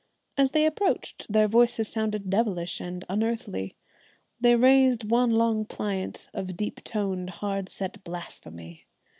As 0.35 0.49
they 0.49 0.65
approached 0.65 1.31
their 1.31 1.47
voices 1.47 1.87
sounded 1.87 2.27
devilish 2.27 2.81
and 2.81 3.05
unearthly. 3.07 3.75
They 4.39 4.55
raised 4.55 5.11
one 5.11 5.29
long 5.29 5.63
plaint 5.63 6.27
of 6.33 6.57
deep 6.57 6.83
toned, 6.83 7.29
hard 7.29 7.69
set 7.69 8.03
blasphemy. 8.03 8.87